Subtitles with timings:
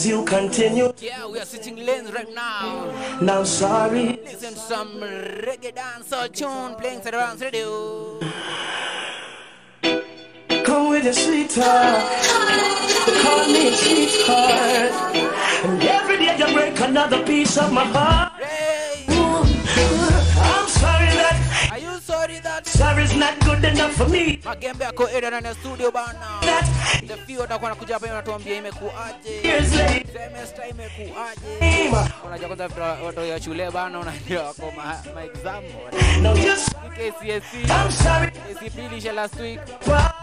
[0.00, 0.92] as you continue.
[0.98, 2.88] Yeah, we are switching lanes right now.
[3.20, 4.88] Now sorry, Listen to some
[5.44, 8.18] reggae dancehall tune playing to the Rams Radio.
[10.64, 12.00] come with your sweet talk.
[13.22, 14.92] Call me sweetheart.
[15.68, 18.32] And every day you break another piece of my heart.
[18.40, 19.04] Hey,
[20.48, 21.36] I'm sorry that
[21.72, 24.40] are you sorry that sorry's not good enough for me.
[24.44, 26.40] Magembe ako area ndani ya studio bana?
[26.42, 26.64] That
[27.06, 29.42] The few watakuwa nakuja hapa wanatuambia imekuaje.
[30.12, 31.90] Semester imekuaje.
[32.26, 32.68] Unajua kwanza
[33.04, 35.64] watu ya shule bana unajua wako ma, exam.
[36.96, 38.30] KCSE, I'm sorry.
[38.30, 39.60] KCPE ilisha last week.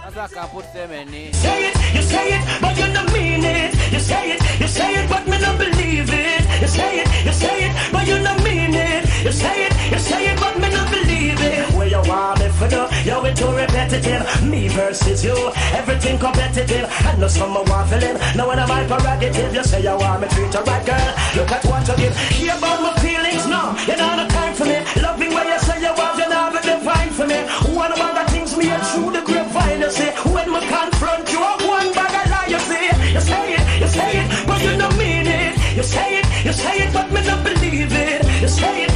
[0.05, 3.73] Sasa kapo tuseme ni Say it, you say it, but you don't mean it.
[3.94, 6.62] You say it, you say it, but me don't believe it.
[6.62, 9.05] You say it, you say it, but you don't mean it.
[9.26, 11.71] You say it, you say it, but me don't believe it.
[11.76, 14.44] Where you want me for the, yo, it too repetitive.
[14.44, 16.66] Me versus you, everything competitive.
[16.70, 18.17] I know some want feeling.
[18.35, 21.09] Now when I'm my prerogative, you say you want me treat you right, girl.
[21.35, 22.18] Look at what you give.
[22.35, 24.84] Hear about my feelings, no, you don't have time for me.
[25.01, 27.40] Loving where you say you want, you never define for me.
[27.71, 31.40] One of the things me and through the grapevine, you say, when me confront you,
[31.40, 34.76] I'm one bag of lie, you say, you say it, you say it, but you
[34.77, 35.55] don't mean it.
[35.77, 38.26] You say it, you say it, but me don't believe it.
[38.41, 38.91] You say it,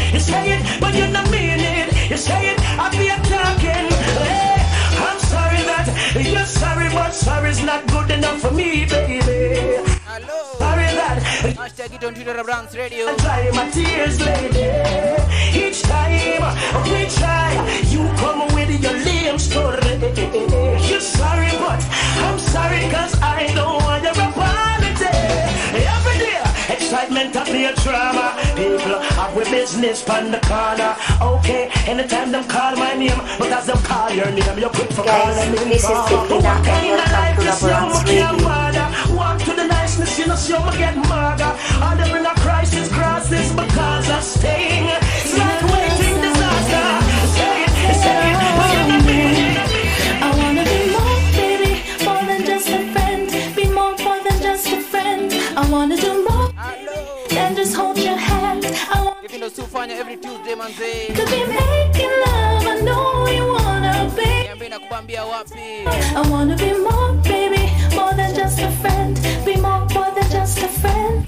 [11.92, 13.06] Hashtag it on Twitter at Rams Radio.
[13.08, 14.68] I dry my tears, lady.
[15.54, 16.42] Each time
[16.88, 17.52] we try,
[17.90, 20.00] you come with your lame story.
[20.88, 21.84] You're sorry, but
[22.24, 25.12] I'm sorry, cause I don't want your apology.
[25.76, 26.42] Every day,
[26.74, 28.36] excitement of your drama.
[28.56, 30.96] People have with business on the corner.
[31.22, 35.04] Okay, anytime them call my name, but as them call your name, you're quick for
[35.04, 35.74] Guys, calling me.
[35.76, 38.91] this is Vicky Naka and welcome to Raboranks Radio.
[40.32, 41.58] Walk to the niceness, you know, get maga.
[41.84, 44.88] And they're in a crisis, crisis because of staying.
[44.88, 46.88] It's like waiting disaster.
[47.36, 50.24] Say it, say it, but you don't mean it.
[50.24, 51.74] I wanna be more, baby,
[52.06, 53.30] more than just a friend.
[53.56, 55.32] Be more, more than just a friend.
[55.58, 57.28] I wanna do more Hello.
[57.30, 58.66] than just hold your hand.
[58.66, 61.08] I want Hivi ndo sifanya every Tuesday manze.
[61.08, 62.68] to be making love.
[62.68, 64.26] I know you wanna be.
[64.48, 65.86] Niambie nakubambia wapi?
[66.16, 69.20] I wanna be more, baby, more than just a friend.
[69.46, 69.86] Be more,
[70.54, 71.28] just a friend.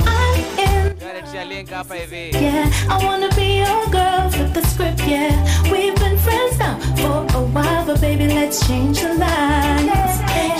[0.00, 0.98] I'm in.
[1.00, 2.32] Yale tushalenga hapa hivi.
[2.32, 5.34] Yeah, I wanna be your girl, flip the script, yeah.
[5.72, 10.14] We've been friends now for a while, but baby, let's change the lines.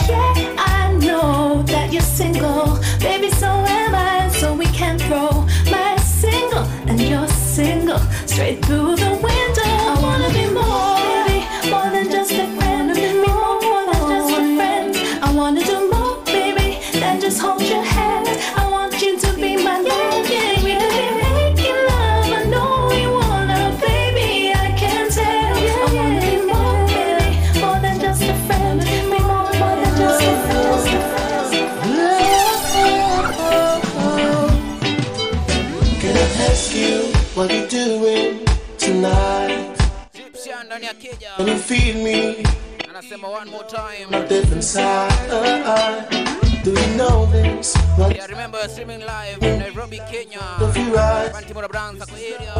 [0.08, 5.30] Yeah, I know that you're single, baby, so am I, so we can throw
[5.70, 9.39] my single and your single straight through the window.
[41.20, 41.36] Ya.
[41.36, 42.42] Can you feel me
[42.88, 44.12] Anasema one more time.
[44.12, 45.10] a different side?
[46.64, 47.74] Do you know this?
[47.96, 50.40] What Yeah, remember streaming live in Nairobi, Kenya.
[50.94, 51.30] right?
[51.70, 52.52] Brands area.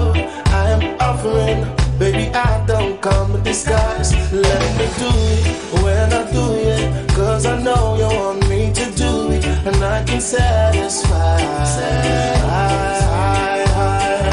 [0.47, 1.67] I am offering,
[1.99, 4.13] baby, I don't come with disguise.
[4.33, 8.91] Let me do it when I do it, cause I know you want me to
[8.93, 11.39] do it, and I can satisfy.
[12.47, 13.67] I,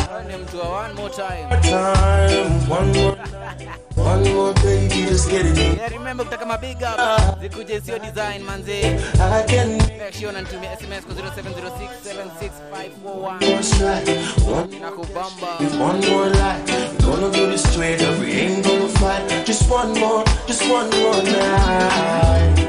[0.07, 1.61] Twende mtu wa one more time.
[1.61, 3.17] time, one more,
[3.97, 5.57] one more, baby, just get it.
[5.57, 6.95] Yeah, remember kutaka mabig up.
[6.99, 7.35] Ah.
[7.41, 8.99] Zikuje sio design manze.
[9.19, 13.55] I can Make sure unanitumia SMS kwa 0706765541.
[13.55, 14.07] what's right.
[14.47, 15.47] One Nakubamba.
[15.79, 18.19] One more life, gonna do this straight up.
[18.19, 19.45] We ain't gonna fight.
[19.47, 22.59] Just one more, just one more night.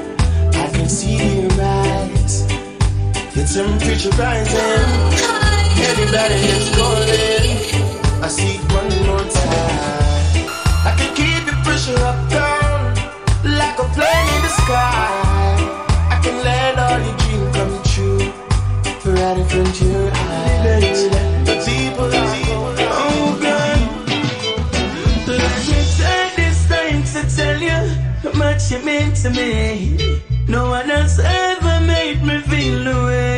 [0.55, 2.47] I can see the rise.
[3.35, 4.87] The temperature rising.
[5.91, 7.59] Everybody is calling.
[8.25, 10.08] I see one more time.
[11.19, 12.95] Keep the pressure up down
[13.45, 15.55] like a plane in the sky.
[16.11, 18.33] I can let all your dreams come true
[19.15, 21.09] right in front your eyes.
[22.91, 23.81] Oh God.
[25.27, 25.81] Let me
[26.37, 27.81] this time to tell you
[28.23, 30.23] how much you mean to me.
[30.49, 33.38] No one else ever made me feel the way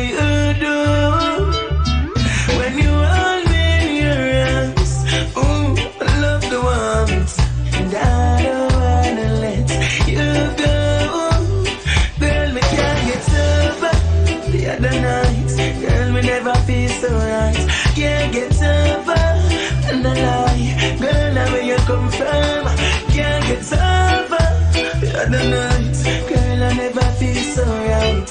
[25.31, 25.97] the night.
[26.29, 28.29] Girl, I never feel so right.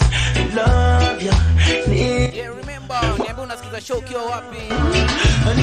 [0.55, 1.33] Love you,
[1.93, 2.35] need.
[2.35, 4.57] Yeah, remember, niambia unasikiza show ukiwa wapi?
[4.61, 4.63] I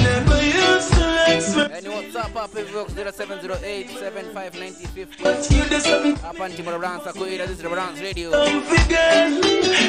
[0.04, 5.24] never used to like sweat, Yani WhatsApp hapa hivyo 0708759050.
[5.24, 8.32] but you just have me Hapa ni Timor Dance Akuira, this is the Dance Radio.
[8.32, 9.30] comfy girl.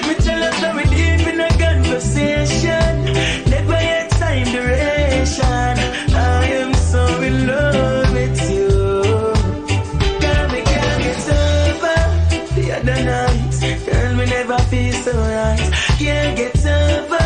[0.09, 3.05] Me tell us that we deep in a conversation.
[3.51, 5.79] Never yet time duration.
[6.15, 8.88] I am so in love with you.
[12.85, 13.87] The other night.
[13.87, 15.71] Girl, me never feel so right.
[15.99, 17.17] Can't get over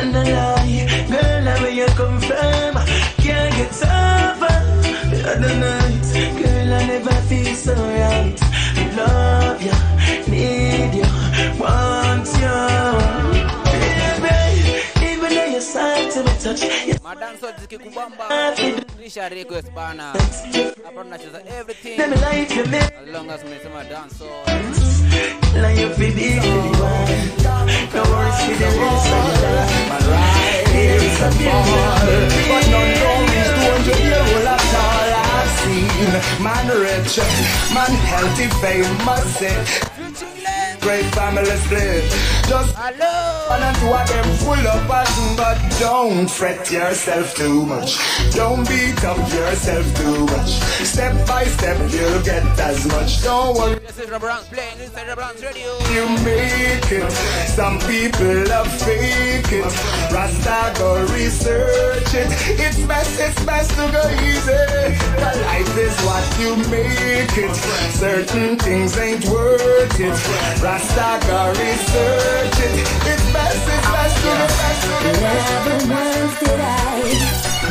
[0.00, 1.06] and the lie.
[1.08, 2.74] Girl, now where you come from,
[3.22, 4.54] can't get over
[5.10, 6.42] the other night.
[6.42, 8.40] Girl, I never feel so right.
[8.96, 9.72] Love you,
[10.30, 10.63] need
[17.14, 18.54] you're Madanso zikikubamba
[19.00, 20.12] nisha request bana.
[20.84, 24.20] Hapa tunacheza everything Let me like you, make as long as mmesema dance.
[25.62, 26.40] like you feel baby.
[27.94, 29.88] No worries for the rest of your life.
[29.88, 35.10] My ride is a beautiful But none know me stone to hear all at all
[35.14, 37.18] I've seen Man rich,
[37.74, 39.54] man healthy, famous eh.
[40.84, 42.04] Great family split
[42.46, 43.56] Just Hello.
[43.56, 47.96] and two of them full of passion But don't fret yourself too much
[48.34, 50.50] Don't beat up yourself too much
[50.84, 55.42] Step by step you'll get as much Don't worry This is Dance playing Rubber Dance
[55.42, 55.72] Radio.
[55.92, 57.10] you make it.
[57.48, 59.64] Some people love fake it.
[60.12, 62.28] Rasta go research it.
[62.60, 64.96] It's best, it's best to go easy.
[65.16, 67.54] But life is what you make it.
[67.94, 70.16] Certain things ain't worth it.
[70.62, 72.82] Rasta go research it.
[73.06, 75.50] It's best, it's best to go best to go best.
[75.50, 77.00] Never once did I,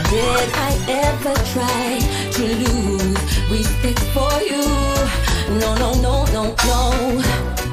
[0.09, 0.71] did I
[1.03, 1.99] ever try
[2.31, 3.19] to lose
[3.51, 4.63] respect for you.
[5.59, 7.21] No, no, no, no, no.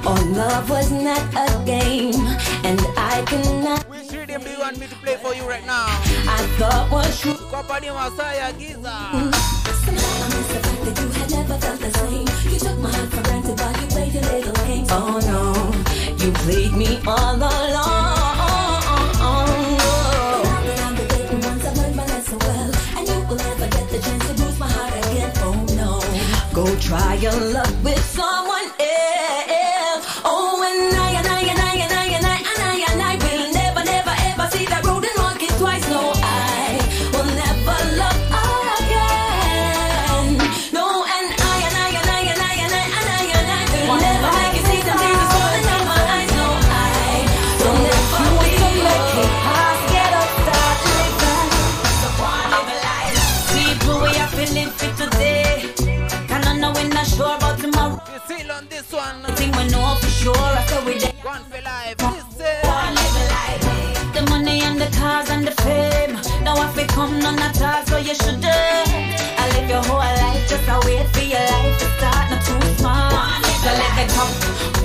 [0.05, 2.27] Our love was not a game,
[2.65, 3.89] and I cannot.
[3.89, 5.87] Which rhythm do you want me to play for you right now?
[6.27, 7.35] I thought was true.
[7.35, 8.97] Kwa padi Masaya Giza.
[9.85, 12.53] Somehow I miss the fact that you had never felt the same.
[12.53, 14.60] You took my heart for granted while you played your little games.
[14.93, 18.19] Oh no, you played me all along.
[20.97, 24.27] The baby once I've learned my lesson well And you will never get the chance
[24.27, 25.61] to lose my heart again Oh.
[25.77, 26.01] Now
[26.55, 28.20] that I'm debating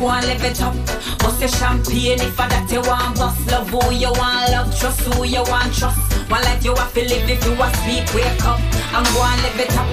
[0.09, 0.75] and live it up.
[1.19, 3.39] Bust your champagne if I that you want bust.
[3.51, 5.99] Love who you want, love trust who you want trust.
[6.29, 9.41] One life you have to live if you want sleep, wake up and go and
[9.43, 9.87] live it up.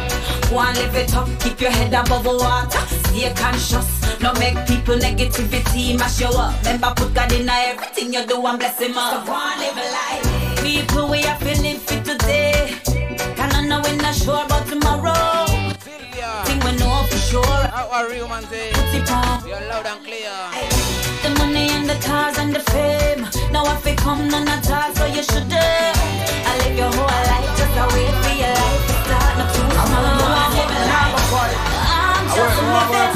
[0.48, 2.82] Go and live it up, keep your head above the water.
[3.08, 3.88] Stay conscious,
[4.20, 6.56] no make people negativity mash you up.
[6.64, 9.26] Remember put God in everything you do and bless him up.
[9.26, 10.62] So go and live a life.
[10.62, 12.01] People we are feeling fit today.
[19.82, 20.30] Loud and clear.
[21.22, 23.26] The money and the cars and the fame.
[23.52, 27.06] Now if it come none at all, so you should do I live your whole
[27.06, 29.32] life, just a wait for your life to start.
[29.38, 30.06] Not too small.
[31.98, 33.10] I'm just living.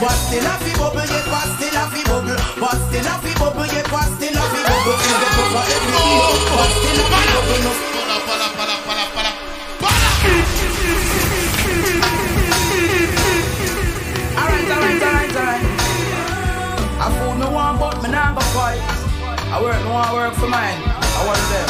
[0.00, 2.38] But still a fi bubble, yeah, but still a fi bubble.
[2.56, 4.96] But still a fi bubble, yeah, but still a fi bubble.
[4.96, 6.24] Till they cover every day.
[6.56, 7.90] But still a fi bubble,
[14.70, 15.64] Alright, alright, alright.
[17.02, 18.80] I food no one but me nah go fight.
[19.50, 20.78] I work no one work for mine.
[20.86, 21.68] I want them.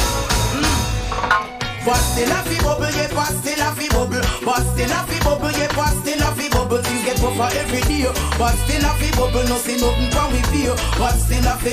[1.80, 4.20] But still a fi bubble, yeah, but still a fi bubble.
[4.44, 6.82] But still a fi bubble, yeah, but still a fi bubble.
[6.84, 8.04] Things get tougher every day.
[8.36, 10.76] But still a fi bubble, no see nothing with you.
[11.00, 11.72] But still a fi,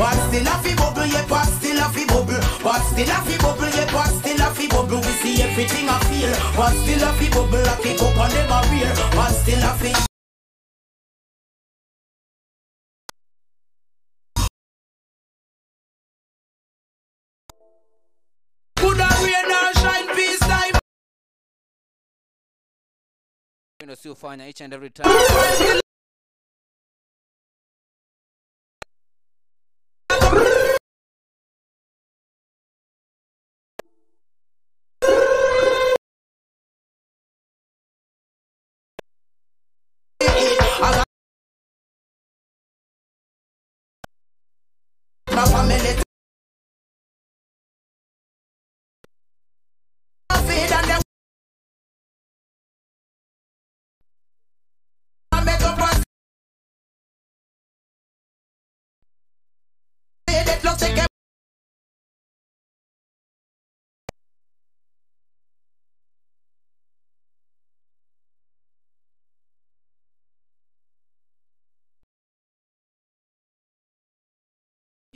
[0.00, 2.40] but still a fi bubble, yeah, but still a fi bubble.
[2.64, 5.04] But still a fi bubble, yeah, but still a fi bubble.
[5.04, 6.32] We see everything I feel.
[6.56, 8.92] But still a fi bubble, I kick up on them a rear.
[9.12, 10.11] But still a fi.
[23.84, 25.08] Ndio si ufanya each and every time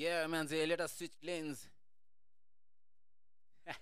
[0.06, 1.66] yeah man say let us switch lanes.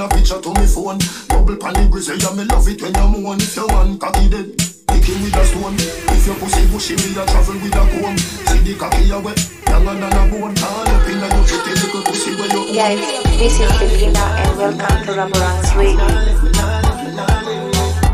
[0.03, 0.99] a picture to me phone.
[1.29, 3.39] Bubble pan the grizzly, yeah, me love it when you moan.
[3.39, 4.51] If you want cocky dead,
[4.91, 5.75] kick him with a stone.
[5.79, 8.17] If your pussy bushy, me a travel with a comb.
[8.51, 10.55] See the cocky you wet, younger than a bone.
[10.59, 12.75] All up in your pretty little pussy where you own.
[12.75, 12.99] Guys,
[13.39, 16.07] this is Sabrina and welcome to Raboranks Radio.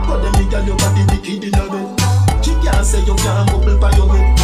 [0.06, 2.46] But them me tell your body wicked in a bed.
[2.46, 4.38] She can't say you can't bubble by your head.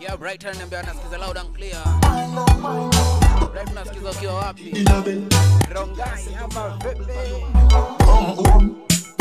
[0.00, 3.25] yeah brighton niambia nasikiza loud and clear
[3.56, 5.34] brighton nasikiza ukiwa wapi In a bed.
[5.74, 7.04] rongai ama vipi
[8.04, 8.70] Come home,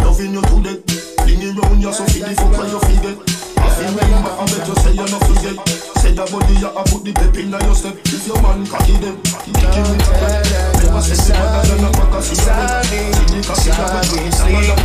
[0.03, 1.15] loving you to death.
[1.23, 3.17] Bringing round you so feel the fuck where you forget.
[3.57, 5.55] I feel remember, I bet you say you no forget.
[6.03, 7.95] Say that body you a put the pep in your step.
[8.11, 10.43] If your man cocky them, kick him with a wet.
[10.83, 12.85] Never say the mother than a pack of cigarette.
[12.91, 14.75] See the cocky you wet.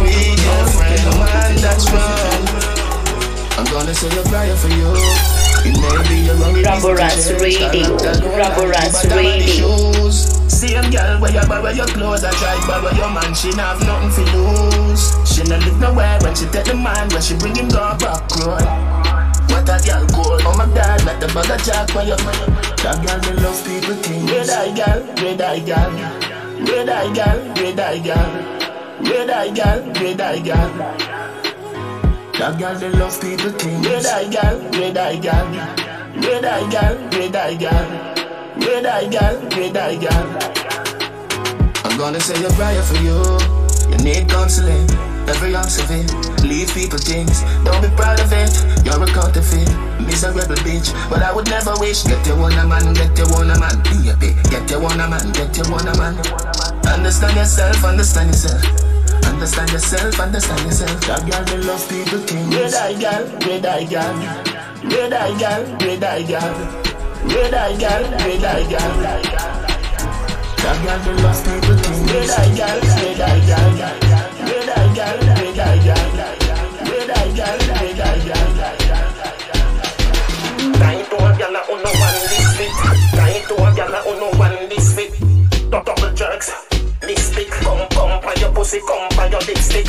[3.59, 5.40] I'm gonna say a prayer for you.
[5.63, 7.97] It may be your only Raboranks Radio.
[8.37, 10.11] Raboranks Radio.
[10.49, 13.87] Same girl where you borrow your clothes, I try borrow your man, she not have
[13.87, 15.13] nothing to lose.
[15.29, 18.25] She not live nowhere when she take the man, when she bring him go back
[18.41, 19.01] road.
[19.51, 23.19] What a girl cold, oh my god, let the of jack when you That girl
[23.21, 25.91] they love people think Red eye girl, red eye girl
[26.65, 28.61] Red eye girl, red eye girl
[29.01, 31.40] Red eye girl, red eye girl
[32.41, 35.45] That girl they love people think Red eye girl, red eye girl.
[36.25, 37.85] Red eye girl, red eye girl.
[38.57, 40.25] Red eye girl, red eye girl.
[41.85, 43.21] I'm gonna say a prayer for you.
[43.93, 44.89] You need counseling.
[45.29, 46.09] Every ounce of it.
[46.41, 47.45] Leave people things.
[47.61, 48.57] Don't be proud of it.
[48.89, 49.69] You're a counterfeit.
[50.01, 50.97] Miserable bitch.
[51.13, 52.09] But I would never wish.
[52.09, 55.05] Get your one a man Get your one a man Baby Get your one a
[55.05, 56.17] man Get your one a man.
[56.89, 58.90] Understand yourself Understand yourself
[59.41, 61.01] Understand yourself, understand yourself.
[61.09, 62.53] That girl, they love people things.
[62.53, 64.13] Red eye girl, red eye girl.
[64.85, 66.53] Red eye girl, red eye girl.
[67.25, 69.01] Red eye girl, red eye girl.
[70.61, 72.05] That girl, they love people things.
[72.13, 73.81] Red eye girl, red eye girl.
[74.45, 76.05] Red eye girl, red eye girl.
[76.85, 78.53] Red eye girl, red eye girl.
[80.77, 82.73] Time to a gyal a uno one this fit.
[83.17, 85.17] Time to a gyal a uno one this fit.
[85.73, 86.45] Dou- Double jerk
[88.61, 89.87] pussy come by your lipstick.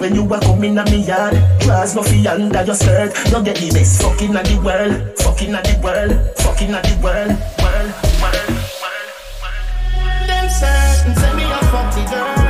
[0.00, 3.12] When you a come in a me yard, draws no fi under your skirt.
[3.28, 6.94] You get the best fucking of the world, fucking of the world, fucking of the
[7.04, 7.92] world, world,
[8.22, 8.48] world,
[8.80, 9.04] world,
[9.42, 10.28] world.
[10.28, 12.41] Them certain say me a fuck the girl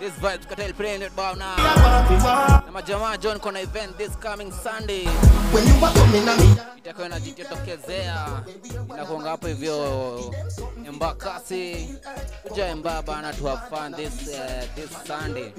[0.00, 1.56] This vibes cartel playing it bow now.
[1.56, 5.06] Na majamaa John kona event this coming Sunday.
[6.78, 8.42] Itakuwa inajitokezea
[8.94, 10.34] inakuanga hapo hivyo
[10.86, 11.94] Embakasi.
[12.42, 15.52] Kuja Emba bana to have fun this uh, this Sunday.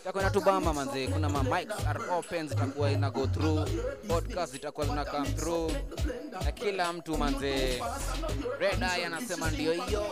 [0.00, 1.06] Itakuwa inatubamba manze.
[1.08, 3.68] Kuna ma mics are open zitakuwa ina go through.
[4.08, 5.72] Podcast zitakuwa zina come through.
[6.44, 7.82] Na kila mtu manze.
[8.58, 10.04] Red Eye anasema ndio hiyo.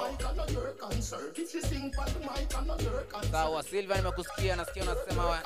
[3.32, 5.38] Sawa Silva nimekusikia nasikia unasema wa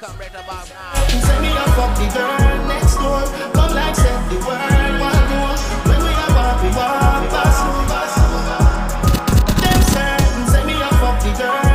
[0.00, 0.94] come right about now
[1.26, 3.22] Say me fuck the girl next door.
[3.54, 5.56] Come like said the world one more.
[5.88, 8.04] When we a walk, we walk over.
[9.62, 11.73] Them certain say me fuck the girl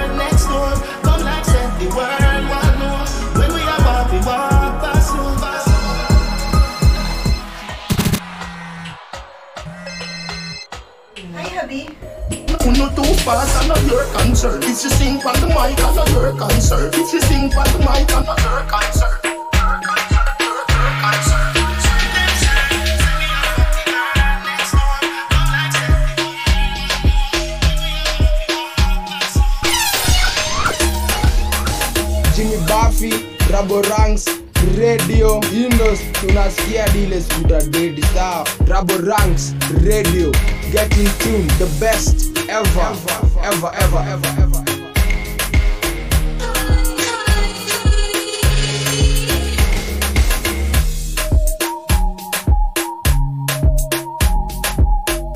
[13.25, 14.61] fast, I know your concern.
[14.63, 16.91] If you sing on the mic, I know your concern.
[16.93, 19.15] If you sing on the mic, I know your concern.
[32.35, 33.11] Jimmy Buffy,
[33.51, 34.25] Rabo Ranks,
[34.77, 38.45] Radio, Indos, tunasikia dile skuta dedi sawa.
[38.67, 40.31] Rabo Ranks, Radio,
[40.71, 42.65] get in tune, the best ever,
[43.43, 44.63] ever, ever, ever, ever.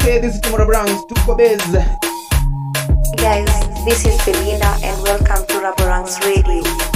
[0.01, 1.61] Hey, this is Tymo Raboranks, tuko base.
[3.17, 3.45] Guys,
[3.85, 6.92] this is Belinda and welcome to Raboranks Radio.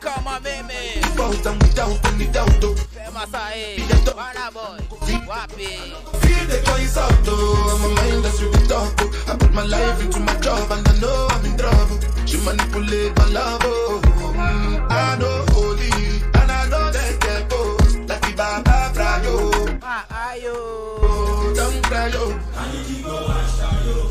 [0.00, 2.74] Kama mimi Without and without any doubt, oh.
[2.94, 3.84] sema sahi
[4.16, 4.80] bana boy
[5.28, 5.68] wapi
[6.20, 8.92] Feel the boys out though, my mind that's really talk.
[9.00, 9.32] oh.
[9.32, 11.98] I put my life into my job and I know I'm in trouble.
[12.26, 14.00] She manipulate my love, oh.
[14.34, 15.90] Mm, I know holy
[16.40, 18.08] and I know they get both.
[18.08, 22.32] Like the Baba Frayo, ah ayo oh, don't cry, oh.
[22.56, 23.50] And if you go and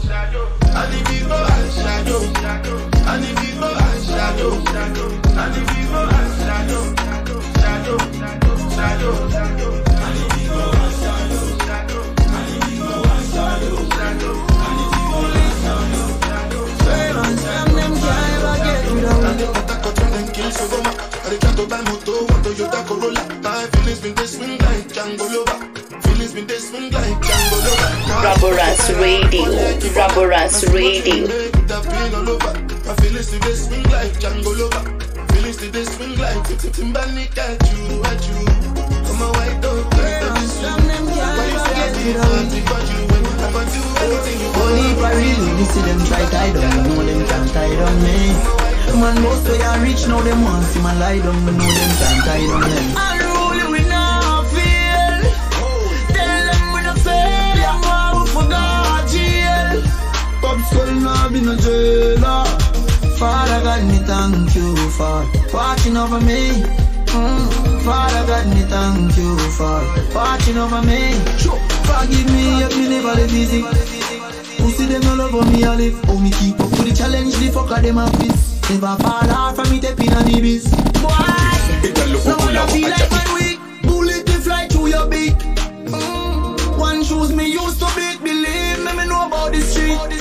[0.05, 5.65] shadow, and if you go and shadow, and if you go and shadow, shadow, shadow,
[6.45, 7.55] shadow, shadow,
[7.95, 8.35] shadow,
[8.75, 9.65] shadow, shadow,
[10.65, 11.25] shadow,
[11.65, 12.03] shadow,
[30.65, 31.27] Radio,
[32.13, 32.74] Radio.
[32.85, 34.85] My feelings today swing like Django Lover.
[35.33, 36.37] Feelings today swing like
[36.69, 38.45] Timbani at you, at you.
[39.09, 40.29] I'm a white dog, like the
[41.09, 44.69] Why you say I did nothing but you when I can do anything you want?
[44.69, 47.73] Only if I really you see them try tie down, you know them can't tie
[47.73, 48.17] down me.
[49.01, 51.91] Man, most way I reach now them want see my lie down, but know them
[51.97, 52.85] can't tie down them.
[53.01, 55.25] Unruly we not feel.
[56.13, 59.81] Tell them we not fail, I'm out for God jail.
[60.37, 62.64] Pop skull now be no jailer.
[63.17, 65.23] Father God, me thank you for
[65.53, 66.63] watching over me.
[67.07, 67.81] Mm.
[67.85, 69.79] Father God, me thank you for
[70.13, 71.13] watching over me.
[71.87, 73.61] Forgive me if me never live easy.
[74.61, 75.97] Who see them all over me, I live.
[76.09, 78.69] Oh, me keep up with the challenge, the fucker them a fist.
[78.69, 80.65] Never fall hard from me, tapping on the biz.
[80.99, 81.07] Boy,
[82.51, 85.37] now I feel like my weak, bullet they fly through your beak.
[85.87, 86.77] Mm.
[86.77, 90.14] One shoes me used to beat, believe me, me know about the street.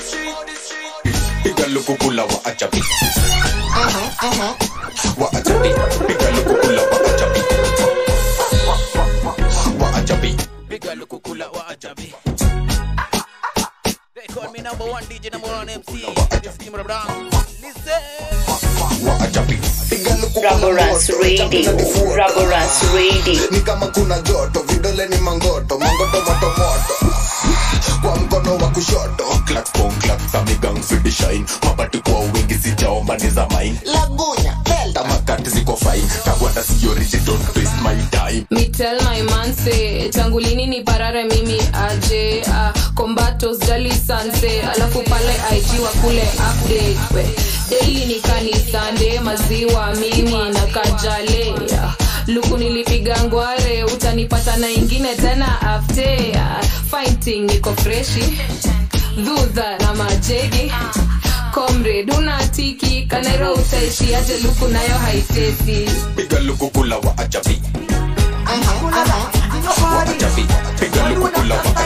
[1.64, 2.82] Piga lukukula wa ajabi
[5.18, 5.68] Wa ajabi
[6.06, 7.40] Piga lukukula wa ajabi
[9.80, 10.36] Wa ajabi
[10.68, 12.14] piga lukukula wa ajabi
[14.14, 16.04] they call me number one DJ number one MC
[16.42, 17.30] this is Jimmy Brown.
[17.62, 18.02] Listen.
[19.06, 19.58] Wa ajabi
[20.42, 21.48] Raboras Radio,
[22.14, 23.50] Raboras Radio.
[23.50, 27.03] ni kama kuna joto vidole ni mangoto mangoto moto moto
[28.02, 31.44] kwa mkono wa kushoto clap bong clap samigang fidi shine.
[31.64, 33.80] Mabati kwa wingi sijaomba ni za mine.
[33.84, 35.04] Lagunya delta.
[35.04, 36.08] Makati ziko fine.
[36.24, 38.46] Tagwanda sio rich don't waste my time.
[38.50, 44.62] Me tell my man say tangu lini ni parare mimi aje uh, kombato jali sanse.
[44.62, 47.26] Alafu pale IG wa kule update we.
[47.70, 51.92] Daily ni kanisande maziwa mimi na kajale uh,
[52.26, 56.60] luku nilipiga ngware utanipata na ingine tena after.
[56.90, 58.38] Fighting niko freshi.
[59.16, 60.72] Dhudha na majegi.
[61.54, 65.90] Comrade unatiki kanairo utaishiaje luku nayo haitesi.
[66.16, 67.62] Piga lukukula wa wa ajabi.
[70.80, 71.76] Piga lukukula wa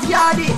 [0.00, 0.54] ajabi.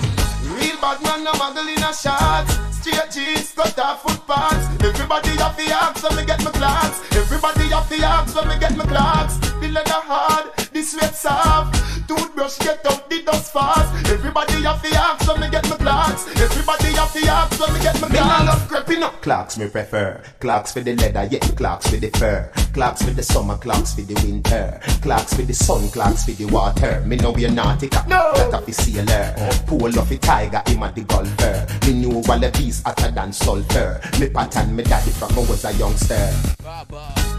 [0.61, 2.70] Real bad man, no muggle in a shots.
[2.83, 4.83] Jeans, cut off foot pants.
[4.83, 7.01] Everybody off the axe when me get my clocks.
[7.15, 9.37] Everybody off the axe when me get my clocks.
[9.61, 12.09] The leather hard, the sweat soft.
[12.09, 14.11] Toothbrush get out the dust fast.
[14.11, 16.27] Everybody have the axe when me get my clocks.
[16.37, 18.13] Everybody have the axe when me get my clocks.
[18.13, 19.23] Me nah love creeping up.
[19.23, 20.21] Clocks me prefer.
[20.41, 21.39] Clocks for the leather, yeah.
[21.57, 22.51] Clocks for the fur.
[22.73, 24.81] Clocks for the summer, clocks for the winter.
[25.03, 27.03] Clocks for the sun, clocks for the water.
[27.07, 28.09] Me know you're naughty, cat.
[28.09, 28.33] No.
[28.35, 29.35] That of the sailor.
[29.67, 31.67] Pull off a tiger, him a the golfer.
[31.87, 34.01] Me knew wallabies hotter than sulfur.
[34.19, 36.33] Me pattern me daddy from I was a youngster.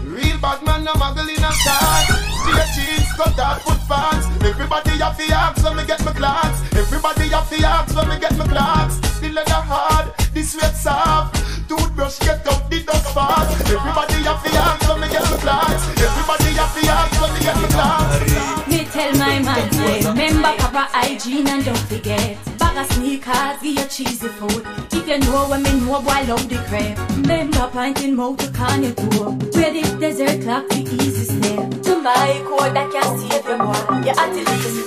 [0.04, 2.06] Real bad man, no muggle in a shot.
[2.42, 4.26] Straight jeans, cut off foot pants.
[4.44, 6.58] Everybody have the axe when me get my clocks.
[6.74, 8.96] Everybody have the axe when me get my clocks.
[9.20, 11.36] The leather hard, the sweat soft.
[11.68, 13.70] Toothbrush get out the dust fast.
[13.70, 15.82] Everybody have the axe when me get my clocks.
[16.06, 18.68] Everybody have the axe when me get my clocks.
[18.68, 22.38] Me tell my man, remember proper hygiene and don't forget.
[22.58, 24.66] Bag of sneakers, give you cheesy food.
[24.92, 26.98] If you know what me know, boy, love the crap.
[27.16, 29.30] Remember pointing mouth to can you door.
[29.54, 31.81] Where the desert clock, the easy step.
[32.02, 34.82] mai kuoda kiasi vya moro ya atilisi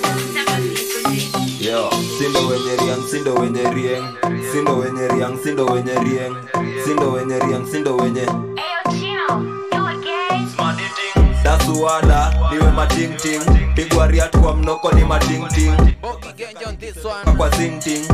[1.60, 4.04] Yo, sindo wenye riang, sindo wenye rieng,
[4.52, 6.36] sindo wenye riang, sindo wenye rieng,
[6.84, 8.55] sindo wenye riang, sindo wenye riang, sindo wenye
[11.76, 13.40] dasuwada niwe matingting
[13.74, 15.72] pigwa riat kwa mnoko ni matingting
[17.36, 18.08] kwa zingting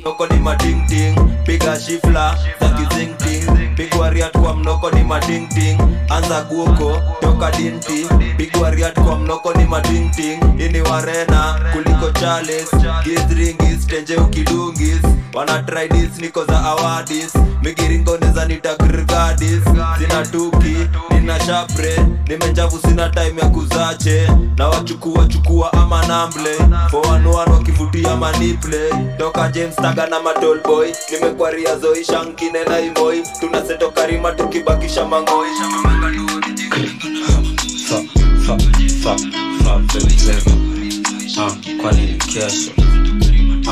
[0.00, 1.14] mnoko ni matingting
[1.46, 5.78] piga shifla za kizingting pigwa riat kwa mnoko ni matingting
[6.10, 8.06] anza guoko toka dinti.
[8.36, 12.68] Pigwa riat kwa mnoko ni matingting ini warena kuliko chales
[13.04, 15.02] githringis tenje ukidungis
[15.34, 19.62] wana tridis niko za awadis migiringo neza nitagrgadis
[20.24, 20.76] tuki
[21.10, 21.96] nina shapre
[22.28, 26.56] nimenjavu sina time ya kuzache na wachukua chukua ama namble
[26.90, 32.24] foanuan wakivutia maniple toka james taga na matolboy nimekwaria zoisha
[32.68, 35.48] na imoi tunasetokarima tukibakisha mangoi
[37.88, 38.06] Fuck,
[38.46, 38.60] fuck,
[39.02, 39.20] fuck,
[39.62, 40.52] fuck, baby, clever.
[41.38, 42.72] Uh, kwani kesho.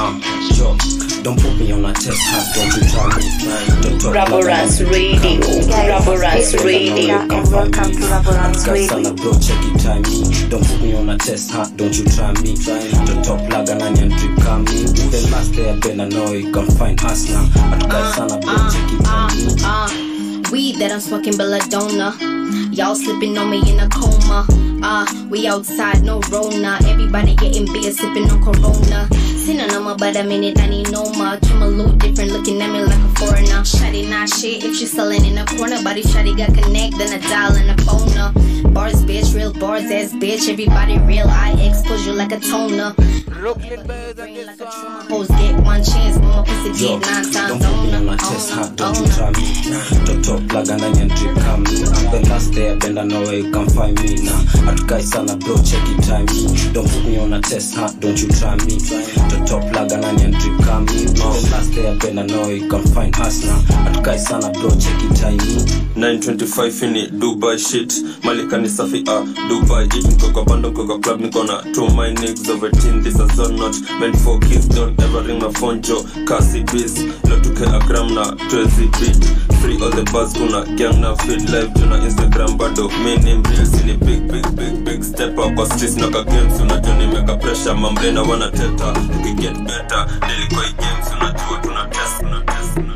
[0.00, 0.16] Uh,
[0.56, 0.74] yo,
[1.22, 3.28] don't put me on a test hat, don't you try me.
[3.82, 5.20] Don't talk Raboranks Radio,
[5.68, 7.18] Raboranks Radio.
[7.20, 8.86] and welcome to Raboranks Radio.
[8.88, 10.48] sana bro, check it, time me.
[10.48, 12.56] Don't put me on a test hat, don't you try me.
[12.56, 14.88] The top laga na nyan drip come me.
[14.88, 17.44] The last day I been, I know you can find us now.
[17.68, 19.52] At guys, sana bro, check it, time me.
[19.60, 22.16] Uh, weed that I'm smoking belladonna.
[22.72, 24.46] Y'all slipping on me in a coma.
[24.82, 26.78] Uh, we outside, no Rona.
[26.88, 29.06] Everybody getting beer, sipping on Corona.
[29.50, 31.36] Sinning on my but I'm in it, I need no more.
[31.38, 33.62] Kim a little different, looking at me like a foreigner.
[33.66, 35.82] Shotty not shit if she selling in a corner.
[35.82, 38.32] Body shotty got connect, then a dial and a phoner.
[38.72, 40.48] Bars, bitch, real bars, ass bitch.
[40.48, 42.94] Everybody real, I expose you like a toner.
[43.40, 48.16] Hoes get one chance, mama pussy Yo, get nine don't put me on on a
[48.18, 49.48] test don't you try me.
[50.04, 51.80] The top laga na nyan drip come me.
[51.88, 54.44] I'm the last day I bend, I know where you can find me now.
[54.68, 56.72] At guys, sana bro, check it, time me.
[56.72, 58.76] Don't put me on a test hat, don't you try me.
[58.76, 62.83] The top laga and onion drip come in no last day I know you can
[62.94, 63.61] find us now.
[63.88, 65.64] At guys, sana bro, check it, time me.
[65.96, 67.92] 925 ini dubai shit.
[68.24, 69.85] Malikani safi ah dubai.
[69.87, 73.14] It niko kwa bando niko kwa club niko na two my niggas over teen this
[73.14, 76.98] is all not meant for kids don't ever ring my phone jo kasi biz
[77.29, 79.77] lotuke a gram na 12 beat free.
[79.83, 83.92] All the bars kuna gang na feed live tuna instagram bado mi ni mreels ni
[83.96, 85.55] big big big big step up.
[85.55, 87.75] Kwa streets na ka games unajua nimeka pressure.
[87.75, 90.07] Mambrena wanateta tukiget better.
[90.29, 92.94] Nilikuwa games unajua tuna test tuna test tuna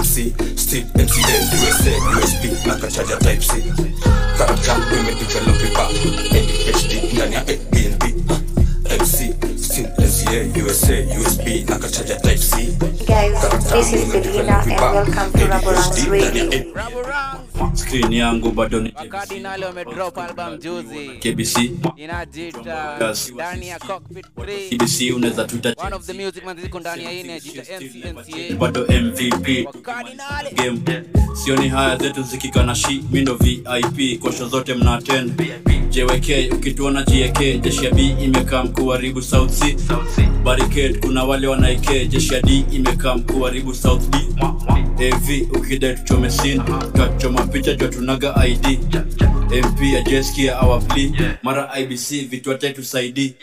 [0.00, 3.52] MC, still MCN, USA, USB, na kachaja type C.
[4.38, 7.44] Karakta, imedevelop vipa, ADHD, ndani ya.
[7.44, 7.69] MC,
[10.30, 12.76] still MCA, USA, USB, na kachaja type C.
[13.06, 17.49] Guys, this is Belina and welcome to Raboranks Radio.
[17.74, 22.98] Skrini yangu bado ni Cardinal wamedrop album juzi KBC inajita
[23.34, 27.12] ndani ya cockpit 3 KBC unaweza tuita one of the music man ziko ndani ya
[27.12, 29.68] ine jita NCNCA bado MVP
[30.54, 30.80] game.
[31.34, 33.04] Sioni haya zetu zikikana shi.
[33.10, 35.42] Mindo vip kosho zote mna attend.
[35.90, 39.76] Jwk ukituona jek jeshi ya b imekaa mkuharibu south c.
[40.44, 44.16] Barricade kuna wale wanaike jeshi ya d imekaa mkuharibu south B.
[45.12, 46.62] Av ukidai tuchome sin
[46.94, 48.78] twachoma picha jwa tunaga id
[49.66, 53.34] mp ajeskia awapli mara ibc vitu tusaidi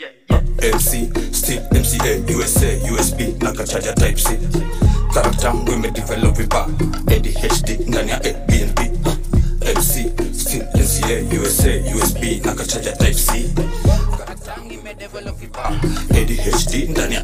[0.58, 4.28] MC, still MCA, USA, USB, na kachaja type C.
[5.14, 6.68] Karakta, imedevelop vipa,
[7.06, 8.78] ADHD, ndani ya ABNB.
[9.76, 13.50] MC, still MCA, USA, USB, na kachaja type C.
[16.10, 17.22] ADHD, ndani ya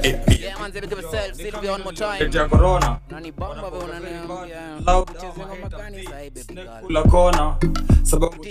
[2.49, 2.99] corona.
[3.11, 4.81] Unanibamba wewe unaniambia.
[4.87, 5.09] Loud.
[5.15, 5.27] Sasa?
[6.81, 7.57] Kula kona
[8.03, 8.47] sababu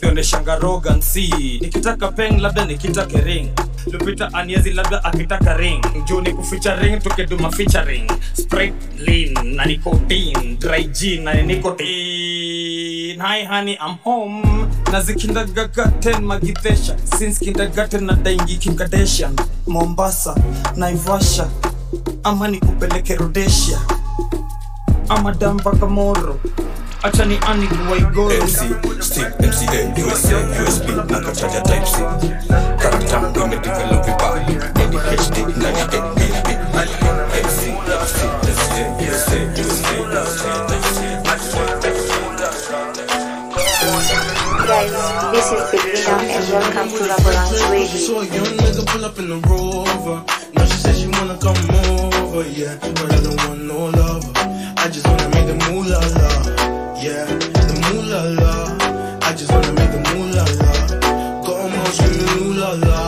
[0.00, 1.28] sionyeshanga rogansi
[1.60, 3.48] nikitaka peng labda nikitake ring.
[3.92, 5.84] Lupita aniezi labda akitaka ring.
[6.04, 8.10] Juu ni kuficha ring tukiduma featuring.
[8.32, 14.68] Sprit lin na nicotine dry gin na nicotine hi honey i'm home.
[14.92, 19.36] Na zikindagagaten magidhesha since kindagaten na daingi kimkadeshan
[19.66, 20.34] mombasa
[20.76, 21.48] naivasha.
[22.24, 23.78] Ama nikupeleke rodesia
[25.08, 25.32] ama
[27.02, 28.58] dampaka moro acha ni ani kuwaigoro MC,
[29.00, 31.98] still MCA, USA, USB, na kachaja type C.
[32.78, 34.34] Karakta, imedevelop vipa,
[34.74, 36.20] ADHD, ndani ya ABNB.
[37.44, 37.60] MC,
[38.06, 42.08] still MCA, USA, USB, na kachaja type C.
[44.66, 44.92] Guys,
[45.32, 47.98] this is Belina and welcome to Raboranks Radio.
[47.98, 50.24] Saw a young nigga pull up in the rover.
[50.54, 52.76] Now she said she wanna come over, yeah.
[52.80, 54.47] But I don't want no lover.
[54.80, 56.30] I just wanna make the moolah la,
[57.02, 57.26] yeah.
[57.68, 58.54] The moolah la.
[59.28, 60.72] I just wanna make the moolah la.
[61.46, 63.02] Got 'em all screaming ooh la la,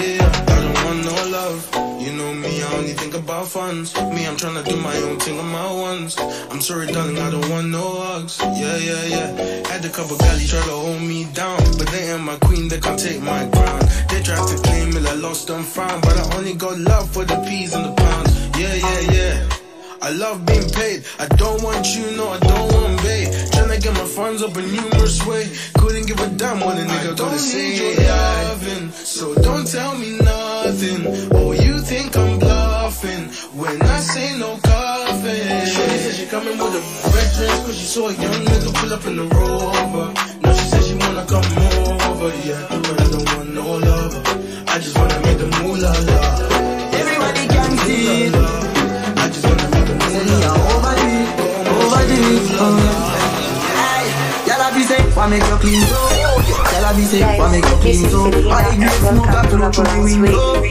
[0.00, 0.26] yeah.
[0.50, 1.60] I don't want no love.
[2.00, 3.94] You know me, I only think about funds.
[4.14, 6.16] Me, I'm tryna do my own thing on my ones.
[6.50, 8.38] I'm sorry, darling, I don't want no hugs.
[8.40, 9.68] Yeah, yeah, yeah.
[9.70, 12.80] Had a couple galley try to hold me down, but they ain't my queen, they
[12.80, 13.80] can't take my crown.
[14.10, 17.24] They tried to claim it, I lost and found, but I only got love for
[17.24, 18.32] the peas and the pounds.
[18.58, 19.63] Yeah, yeah, yeah.
[20.04, 21.02] I love being paid.
[21.18, 23.24] I don't want you, no, I don't want bait.
[23.52, 25.48] Tryna get my funds up a numerous way.
[25.78, 27.74] Couldn't give a damn what a nigga gotta say.
[27.80, 31.00] Your loving, so don't tell me nothing.
[31.32, 33.24] Oh, you think I'm bluffing
[33.56, 35.66] when I say no coffin.
[35.72, 38.92] She said she coming with a red dress, cause she saw a young nigga pull
[38.92, 40.12] up in the rover.
[40.42, 41.48] Now she said she wanna come
[42.12, 42.60] over, yeah.
[42.68, 44.22] But I don't want no lover.
[44.68, 45.13] I just wanna
[55.30, 56.10] have you say, make you clean so?
[56.72, 58.50] Y'all have you say, why make you clean so?
[58.50, 60.62] I great smoke a flow through the window.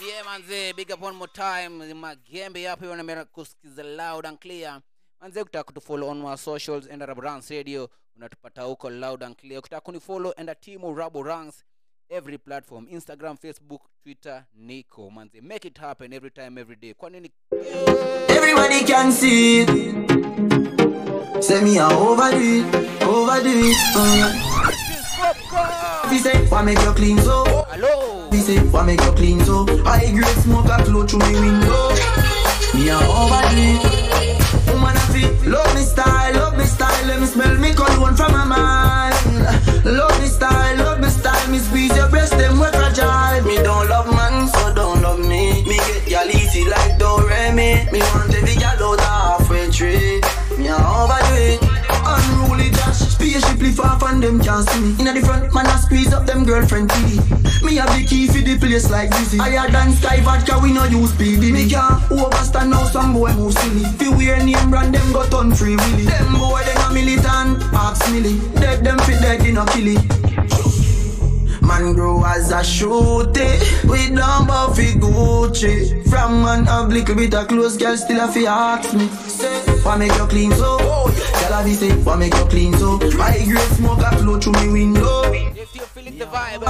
[0.00, 1.94] Yeah, manze, big up one more time.
[1.94, 4.80] Magembe hapo hiyo namera kusikiza loud and clear.
[5.20, 9.58] Manze ukitaka kutufollow on our socials enda Raboranks Radio unatupata huko loud and clear.
[9.58, 11.64] Ukitaka kunifollow enda Tymo Raboranks
[12.10, 15.10] every platform Instagram, Facebook, Twitter, Nico.
[15.10, 16.94] Manze make it happen every time every day.
[16.94, 17.30] Kwa nini
[18.28, 20.45] Everybody can see it.
[21.40, 23.76] Say me a overdo it, overdo it.
[24.16, 24.32] Yeah.
[26.10, 27.44] He say, why make you clean so?
[27.70, 28.30] Hello.
[28.30, 29.66] He say, why make you clean so?
[29.84, 31.90] I great smoke a flow through me window.
[32.74, 34.72] Me a overdo it.
[34.72, 37.06] Woman a fit, love me style, love me style.
[37.06, 39.14] Let me smell me cologne from my mind.
[39.84, 41.50] Love me style, love me style.
[41.50, 43.42] Me squeeze your breast, them we fragile.
[43.44, 45.64] Me don't love man, so don't love me.
[45.66, 47.90] Me get y'all easy like Doremi.
[47.92, 48.35] Me want
[54.64, 54.96] can't me.
[55.00, 57.62] Inna the front, man I squeeze up them girlfriend TV.
[57.62, 59.38] Me have the key for the place like Dizzy.
[59.38, 61.52] Higher than Sky Vodka, we no use PD.
[61.52, 63.84] Me can't overstand now some boy move silly.
[63.98, 66.04] Fi wear name brand, them got on free willy.
[66.04, 68.38] Them boy them a militant, ask milly.
[68.60, 69.96] Dead them fit dead in a killy.
[71.60, 73.58] Man grow as a shooty
[73.90, 78.46] We don't buffy Gucci From man have little bit of clothes Girl still a fi
[78.46, 79.08] ask me
[79.86, 80.85] why make you clean so?
[81.56, 83.00] Girl a say, why make you clean so?
[83.18, 86.60] I great smoke a flow through me window If you feeling the vibe,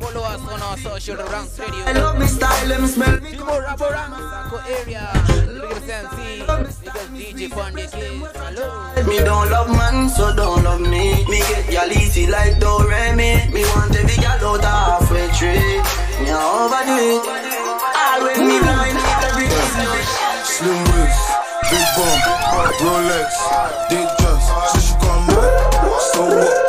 [0.00, 1.84] follow us on our social Ranks Radio.
[1.84, 5.04] I love me style, let me smell me Tymo Raboranks, Sako area.
[5.44, 6.66] Big up Sensi, big up
[7.12, 8.38] DJ Pondy Kids.
[8.40, 9.06] Hello.
[9.06, 11.22] Me don't love man, so don't love me.
[11.28, 13.52] Me get y'all easy like Doremi.
[13.52, 15.76] Me want every gal out halfway tree.
[16.24, 17.20] Me a overdo it.
[18.00, 18.96] All when me blind,
[19.28, 19.44] every
[20.48, 22.18] Slim waist, big bum,
[22.80, 23.30] Rolex,
[23.88, 25.72] did just, so she come back.
[26.12, 26.63] So what?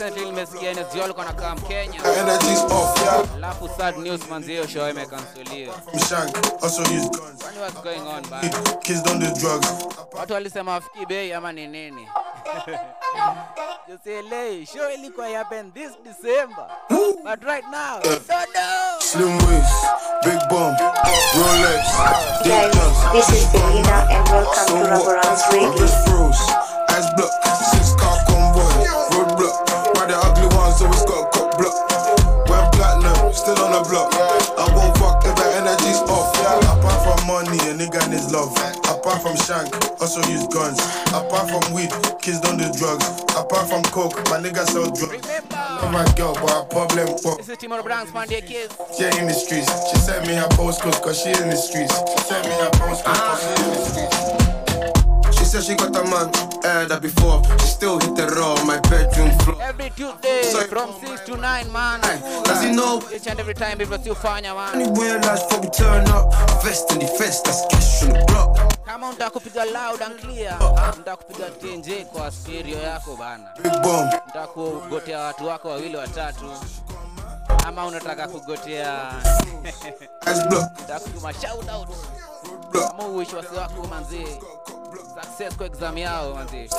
[0.00, 2.00] Recently nimesikia NSG walikuwa wanakaa Kenya.
[2.20, 3.34] energy's off, yeah.
[3.36, 5.74] Alafu sad news manzi hiyo show imekanseliwa.
[5.92, 7.42] I'm shank, also use guns.
[7.42, 8.48] Kwani what's going on bana?
[8.82, 9.66] Kids don't do drugs.
[10.12, 12.08] Watu walisema wafikii bei ama ni nini?
[13.88, 16.66] Josiele, show ilikuwa happen this December.
[17.24, 18.18] But right now, eh.
[18.28, 19.00] don't know.
[19.00, 19.74] Slim waist,
[20.24, 20.74] big bum,
[21.36, 21.84] Rolex,
[22.42, 25.24] did Guys, this is Selena and welcome so to Rabo what?
[25.24, 25.86] Ranks My Radio.
[26.06, 26.50] froze,
[26.88, 27.30] eyes block,
[38.30, 38.54] love.
[38.86, 40.78] Apart from shank, also use guns.
[41.08, 41.90] Apart from weed,
[42.22, 43.06] kids don't do drugs.
[43.36, 45.26] Apart from coke, my niggas sell drugs.
[45.50, 47.38] Love my girl, but her problem fuck.
[47.38, 48.76] This is Tymo Raboranks, Monday Kids.
[48.96, 49.70] She in the streets.
[49.90, 51.94] She sent me her postcode cause she in the streets.
[51.94, 55.38] She sent me her postcode cause she in the streets.
[55.38, 56.30] She said she got a man,
[56.62, 57.42] heard that before.
[57.60, 59.60] She still hit the raw on my bedroom floor.
[59.62, 62.00] Every Tuesday from 6 to 9, man.
[62.44, 63.02] Does he know?
[63.14, 64.80] Each and every time people still fanya, man.
[64.80, 66.32] Anywhere last for we turn up.
[66.62, 68.56] Vest in the vest, that's cash on the block.
[68.86, 73.44] Kama unataka kupiga loud and clear, unataka TNJ kwa stereo yako bana.
[73.62, 74.10] Big bomb.
[74.90, 76.52] Unataka watu wako wawili watatu.
[77.66, 79.12] Ama unataka kugotea
[80.22, 81.88] unataka shout out.
[82.90, 84.26] Ama uishi wasi wako manzi.
[85.22, 86.70] Success kwa exam yao manzi.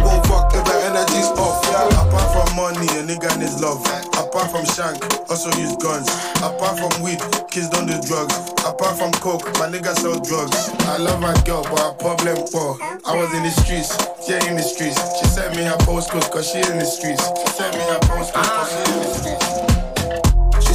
[0.04, 1.66] won't fuck if the energy's off.
[1.96, 3.82] Apart from money, a nigga needs love.
[4.20, 6.10] Apart from shank, also use guns.
[6.44, 7.20] Apart from weed,
[7.52, 8.36] kids don't do drugs.
[8.66, 10.70] Apart from coke, my nigga sell drugs.
[10.92, 13.96] I love my girl, but her problem for I was in the streets,
[14.28, 15.00] yeah in the streets.
[15.20, 17.24] She sent me her postcode cause she in the streets.
[17.24, 19.45] She sent me her postcode cause she in the streets.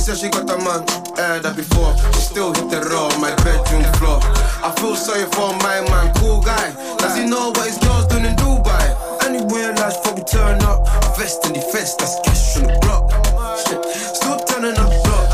[0.01, 0.81] She said she got a man,
[1.13, 1.93] heard that before.
[2.17, 4.17] She still hit the raw on my bedroom floor.
[4.65, 6.73] I feel sorry for my man, cool guy.
[6.97, 8.97] Does he know what his girl's doing in Dubai?
[9.29, 10.89] Anywhere last before we turn up.
[11.21, 13.13] Vest in the vest, that's cash on the block.
[13.61, 15.29] Still turning up block.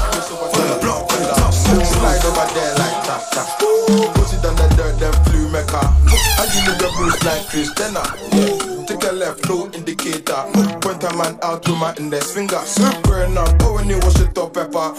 [0.50, 1.54] For the block, for the top.
[1.54, 3.46] Slide over there like tap tap.
[4.18, 5.94] Put it on the dirt, then flew mecca.
[6.50, 8.02] Give you the boost like Kris Jenner.
[8.86, 10.44] Take a left, no indicator.
[10.80, 12.60] Point a man out with my index finger.
[13.02, 14.94] Burn up, oh, when you wash it up, pepper.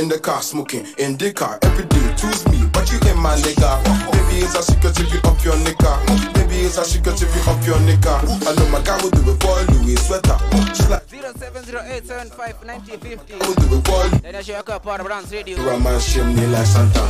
[0.00, 1.58] In the car, smoking, in the car.
[1.62, 3.84] Every day, choose me, but you in my nigga.
[4.12, 6.37] Baby, it's a secret if you up your nigga.
[6.58, 8.18] Baby, it's a secret if you up your nigga.
[8.18, 8.20] I
[8.56, 10.36] know my guy will do it for Louis sweater.
[10.74, 15.56] She like, 0708759050 will do it for ndani ya show yako ya Power Browns Radio
[15.62, 17.00] Run my chimney like Santa.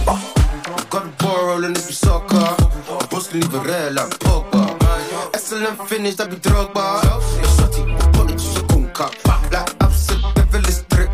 [0.90, 2.57] Got the ball rolling if you soccer.
[3.11, 4.76] Boss leave a real like Pogba.
[5.32, 7.03] Excellent finish, that be Drogba.
[7.03, 7.20] Your
[7.57, 9.09] shotty, put it to the kunka.
[9.51, 11.11] Like I've said, devilish trip.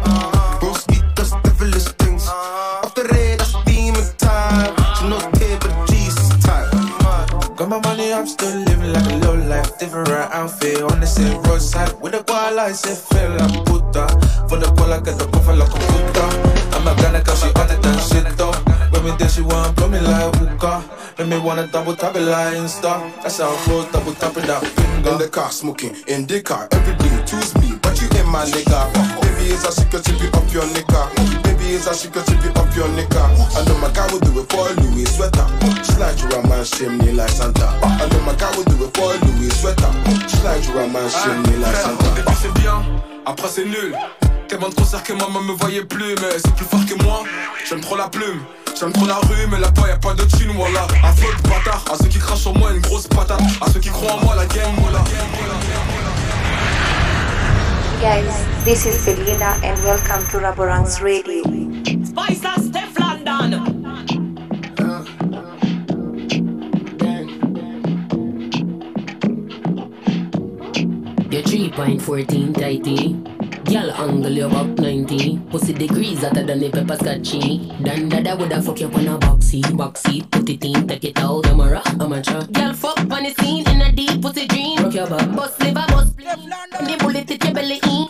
[0.58, 2.26] Bros eat us devilish things.
[2.28, 4.74] Off the radar, steaming time.
[4.98, 6.72] She knows paper, Jesus type.
[7.56, 9.76] Got my money, I'm still living like a low life.
[9.78, 12.00] Different outfit on the same roadside.
[12.00, 14.06] With the guala, I say, feel like puta.
[14.48, 16.24] For the I get the profile like a puta.
[16.78, 18.52] I'm a gonna cause she it and shit though.
[18.92, 20.84] When me there, she wanna blow me like hookah.
[21.18, 23.02] Make me wanna double tap it like Insta.
[23.20, 25.10] That's how it goes, double tap it that finger.
[25.10, 25.96] In the car, smoking.
[26.06, 27.76] In the car, every day, choose me.
[27.82, 28.94] But you ain't my nigga.
[29.22, 31.43] Baby, it's a secret if you up your nigga.
[31.74, 33.18] Baby, it's a secret if you up your nigga.
[33.58, 35.44] I know my guy will do it for Louis sweater.
[35.82, 37.66] Slide you around my chimney like Santa.
[37.82, 39.90] I know my guy will do it for Louis sweater.
[40.28, 42.14] Slide you around my chimney like Frère, au Santa.
[42.14, 42.80] début c'est bien,
[43.26, 43.96] après c'est nul.
[44.46, 47.24] Tellement de concerts que maman me voyait plus, mais c'est plus fort que moi.
[47.68, 48.40] J'aime trop la plume,
[48.78, 50.86] j'aime trop la rue, mais là-bas y'a pas de thune, voilà.
[51.02, 53.80] Un feu de bâtard, à ceux qui crachent sur moi une grosse patate, à ceux
[53.80, 55.02] qui croient en moi la game, voilà.
[58.04, 61.42] Guys, this is Felina and welcome to Raboranks Radio.
[62.04, 63.52] Spice and Stefflon Don.
[71.32, 73.14] Your 3.14 tighty.
[73.72, 75.38] Girl angle you about 90.
[75.48, 77.72] Pussy degrees hotter than the pepper scotchy.
[77.82, 79.62] Dan dada woulda fuck you up on a boxy.
[79.62, 82.44] Boxy, put it in, take it out, amateur, amateur.
[82.52, 84.84] Girl fuck on the scene in a deep pussy dream.
[84.84, 85.86] Rock your back, bust liver,
[86.36, 86.98] bust bleed.
[86.98, 88.06] The bullet hit your belly in.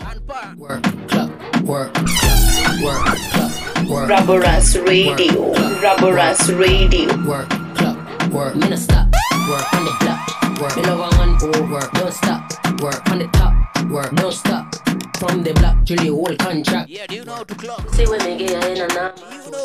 [0.57, 4.11] Work, clap, work, clap, work, clap, work.
[4.11, 5.53] Raboranks Radio.
[5.81, 7.29] Raboranks Radio.
[7.29, 8.57] Work, clap, work.
[8.57, 9.09] Me no stop.
[9.49, 10.61] Work on the block.
[10.61, 10.77] Work.
[10.77, 11.93] Me no go on oh, work.
[11.93, 12.53] Don't stop.
[12.81, 13.85] Work on the top.
[13.91, 14.14] Work.
[14.14, 14.74] Don't stop.
[15.19, 16.91] From the block till the whole contract.
[16.91, 17.89] Yeah, do you know how to clock?
[17.95, 19.19] See when me get in and out.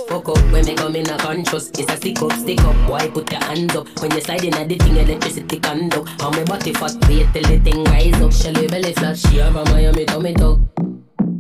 [0.08, 1.70] Fuck up when me come in a conscious.
[1.72, 2.76] It's a stick up, stick up.
[2.89, 3.88] Why put your hands up?
[4.00, 6.22] When you slide in a the thing, electricity conduct.
[6.22, 8.32] How me body fat, wait till the thing rise up.
[8.32, 10.60] Shelly belly flat, she have a Miami tummy tuck.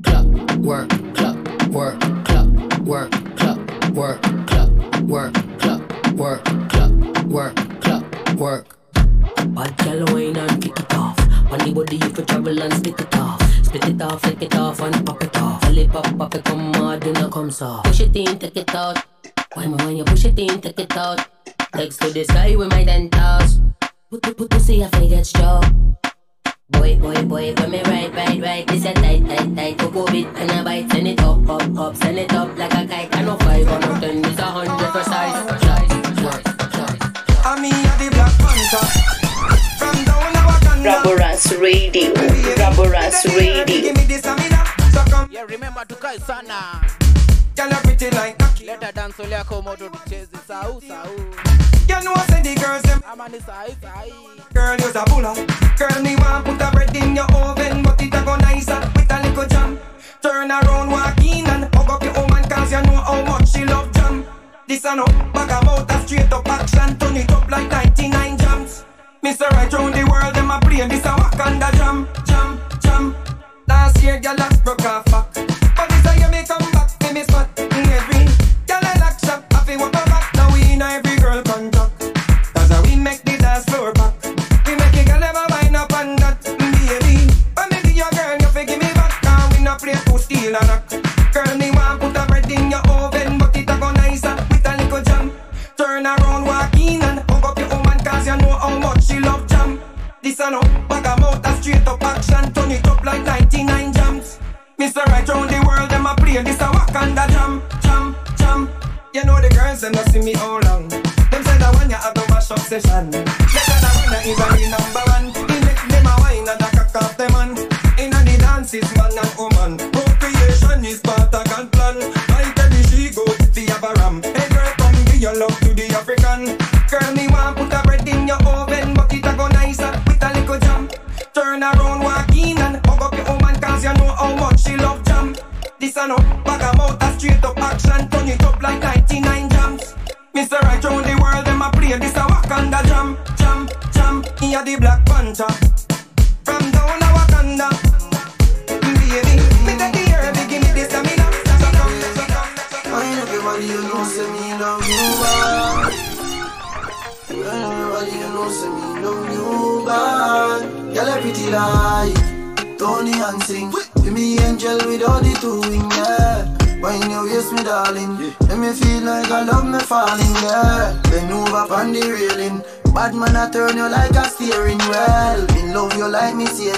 [0.03, 0.25] Clock,
[0.57, 1.37] work, clock,
[1.69, 2.47] work, clock,
[2.81, 3.59] work, clock,
[3.93, 4.69] work, clock,
[5.03, 5.81] work, clock,
[6.13, 8.03] work, clock, work, clock,
[8.35, 8.79] work.
[9.53, 10.37] Bad girl wine
[11.51, 11.73] and kick it off.
[11.73, 13.65] On the body you could travel and split it off.
[13.65, 15.63] Split it off, lick it off and pop it off.
[15.69, 17.85] It pop, pop it come hard, do not come soft.
[17.85, 18.97] Push it in, take it out.
[19.53, 21.25] Why me when you push it in, take it out.
[21.75, 23.59] Legs to the sky with my dentals.
[24.09, 25.95] Put put put pussy I get strong.
[26.71, 29.77] Boy, boy, boy, when me right, right, right, this a tight, tight, tight.
[29.77, 32.73] Go go bit and a bite, send it up, up, up, send it up like
[32.73, 33.15] a kite.
[33.15, 35.61] I know five or no ten, a hundred for size.
[35.61, 36.41] Size, work,
[37.45, 39.18] I mean, you're the Black Panther.
[39.77, 41.03] From down a Wakanda.
[41.03, 42.13] Raboranks Radio.
[42.13, 43.65] Raboranks Radio.
[43.65, 44.63] Give me the stamina.
[44.93, 45.29] So come.
[45.31, 46.81] Yeah, remember tukae sana.
[47.55, 48.65] Girl, you're pretty like Aki.
[48.67, 51.09] Leta dance yako moto tucheze sau sau.
[51.89, 53.01] You know I say the girls them.
[53.11, 54.53] Ama ni sahi sahi.
[54.53, 55.33] Girl, you's a bulla.
[55.77, 59.11] Girl, me want put a bread in your oven, but it a go nicer with
[59.11, 59.79] a little jam.
[60.21, 63.65] Turn around, walk in and hug up your woman, cause you know how much she
[63.65, 64.25] love jam.
[64.67, 68.37] This a no bag about a straight up action, turn it up like 99
[69.23, 69.49] Mr.
[69.51, 73.15] Right round the world, them a play this a Wakanda jam, jam, jam.
[73.67, 75.58] Last year, girl, last broke off.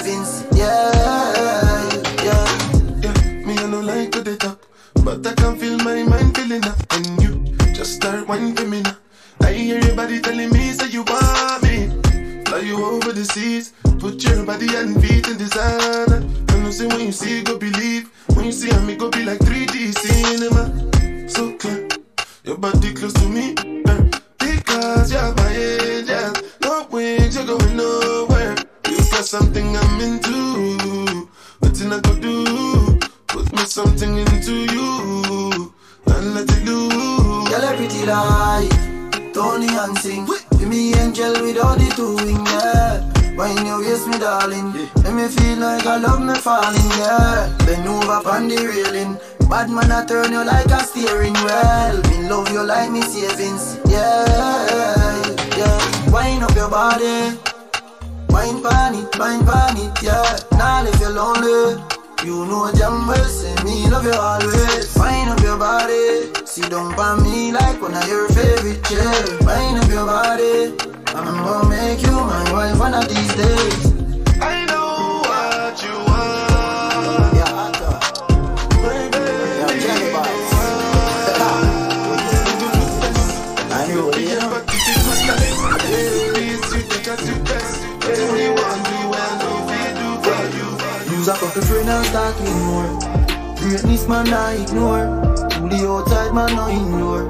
[0.02, 0.92] Savings, yeah,
[2.24, 2.46] yeah.
[3.02, 4.66] Yeah, me I no like to top,
[5.04, 8.98] but I can feel my mind feeling up, and you just start whining me now.
[9.42, 11.90] I hear your body telling me say you want me,
[12.46, 16.18] fly you over the seas, put your body and feet in designer.
[16.50, 18.10] And you say when you see, go believe.
[18.36, 21.30] When you see me, go be like 3D cinema.
[21.30, 21.88] So clear,
[22.44, 23.56] your body close to me,
[24.40, 26.34] because you're my angel.
[26.62, 28.31] No wings, you're going nowhere.
[29.22, 31.30] Something I'm into.
[31.62, 33.00] Nothing I could do.
[33.28, 35.74] Put me something into you
[36.08, 37.48] and let it loose.
[37.48, 40.26] Girl, a pretty like Tony and sing.
[40.58, 43.38] Give me angel with all the two wing, yeah.
[43.38, 44.74] Wine your waist, me darling.
[45.04, 47.56] Let me feel like I love me falling, yeah.
[47.66, 49.18] Bend over on the railing.
[49.48, 52.02] Bad man, I turn you like a steering wheel.
[52.10, 55.24] Me love you like me savings, yeah,
[55.56, 56.12] yeah.
[56.12, 57.51] Wine up your body.
[58.32, 60.40] Wine pan it, wine pan it, yeah.
[60.54, 61.82] Now if you're lonely.
[62.24, 64.96] You know damn well, say me love you always.
[64.96, 69.26] Wind up your body, sit down by me like one of your favorite chair.
[69.42, 70.78] Wind up your body,
[71.16, 74.01] I'm gonna make you my wife one of these days.
[91.54, 93.56] Couple friend and with more.
[93.58, 95.04] Greatness man I ignore.
[95.36, 97.28] To the outside man no ignore.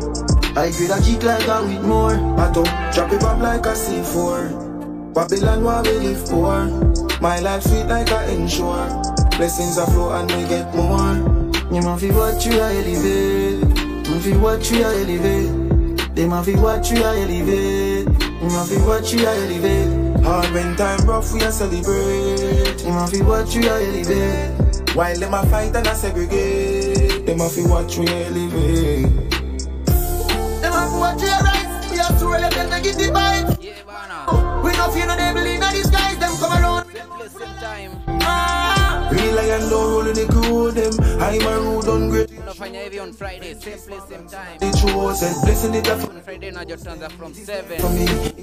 [0.56, 2.14] I grade a kick like a with more.
[2.40, 5.14] I don't drop it up like a C4.
[5.14, 6.66] Babylon where we live for.
[7.20, 8.90] My life sweet like a ensure.
[9.38, 11.16] Blessings are flow and we get more.
[11.74, 13.64] You man be what you a elevate.
[14.08, 16.16] Man be what you a elevate.
[16.16, 18.06] They man be what you a elevate.
[18.06, 20.01] You man fi watch you a elevate.
[20.24, 22.82] Hard when time rough we a celebrate.
[22.84, 24.96] You man fi watch you a elevate.
[24.96, 27.26] While them a fight and a segregate.
[27.26, 29.06] Them a fi watch we elevate.
[30.62, 31.92] Them a fi watch you a rise.
[31.92, 33.58] We have to relate them to get the vibe.
[34.64, 36.18] We no fear no devil in a disguise.
[36.20, 36.86] Them come around.
[38.24, 39.10] Ah.
[39.12, 40.94] Real lion don't roll in the crew them.
[41.20, 42.41] I'm a rude on great.
[42.62, 46.08] Unafanya hivi on friday same place same time The chosen blessing it up.
[46.10, 47.66] on friday najotanza from 7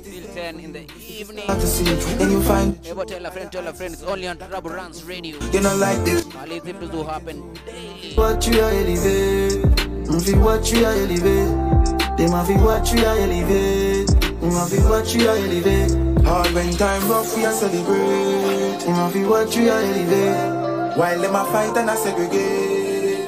[0.03, 1.85] till 10 in the evening Hard to see.
[2.17, 5.39] Then you find Able tell a friend, tell a friend, it's only on Raboranks Radio.
[5.53, 6.25] you know like this.
[6.25, 8.15] These things do happen daily.
[8.17, 9.63] What you are elevate.
[10.11, 12.19] Mm, fi what you are elevate.
[12.19, 14.09] Them a fi what you are elevate.
[14.43, 16.25] Mm, a fi what you are elevate.
[16.27, 18.81] Hard when time rough we a celebrate.
[18.83, 20.99] Them a fi what you are elevate.
[20.99, 22.78] While them a fight and a segregate.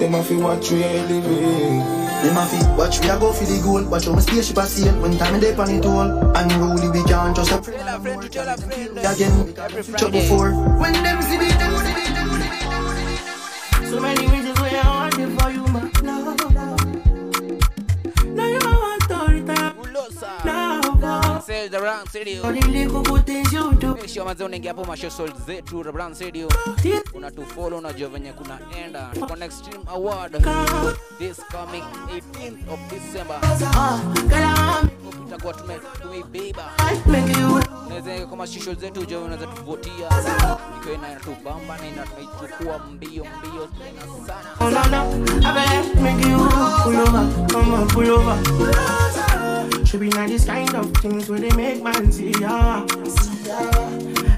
[0.01, 1.84] Them a fi what you are elevate.
[2.24, 3.84] Them a fi watch we a go for the goal.
[3.84, 6.11] Watch how my spaceship a sail when time in dey on it all.
[6.36, 7.80] Unruly we can't just a friend.
[7.80, 8.98] Tell a friend to tell a friend.
[8.98, 10.20] Again, Every trouble Friday.
[10.22, 10.51] before.
[10.80, 13.90] When them see me, them see me, them see me, them see me.
[13.90, 14.49] So many reasons
[21.51, 23.94] Say the the do.
[23.94, 26.48] Make sure manze unaingia hapo masocial zetu Runs Radio.
[27.14, 29.11] Unatufollow unajua venye kunaenda.
[29.14, 30.32] Tuko na Extreme Award
[31.18, 33.40] this coming 18th of December.
[35.24, 36.70] Tutakuwa tume tumeibeba.
[37.86, 40.09] Unaweza kwa masocial zetu ujue unaweza tuvotia.
[40.80, 44.51] Ikiwa ina inatubamba na ina tunaichukua mbio mbio tena sana.
[44.61, 46.38] Oh no no, I bet make you
[46.84, 48.38] pull over, come on pull over.
[49.91, 52.86] Should be not this kind of things where they make man see ya.
[52.86, 53.59] See ya.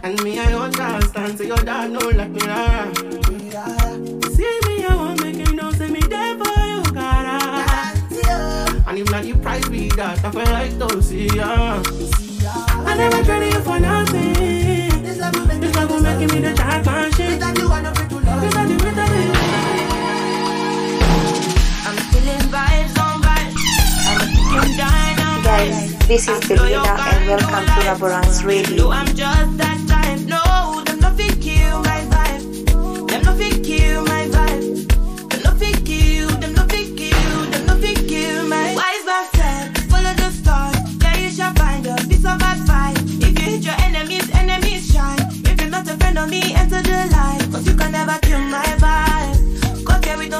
[0.02, 2.40] And me, I don't understand, so your dad know like me.
[2.40, 2.90] Yeah.
[4.32, 7.38] See me, I want make him know, say me there for you, cara.
[8.86, 11.28] And if not, you price me that, I feel like to see.
[11.28, 11.82] See ya.
[12.86, 15.02] I never traded you for nothing.
[15.02, 15.34] This love
[15.90, 17.10] will make me the champion.
[17.10, 19.01] This love will make me the champion.
[25.52, 28.90] Guys, this is Belina and welcome to Raboranks Radio.